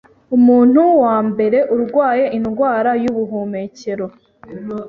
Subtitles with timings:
[0.37, 4.05] Umuntu wa mbere urwaye indwara y'ubuhumekero